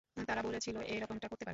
[0.27, 1.49] তারা বলেছিল এরকমটা করতে পারে!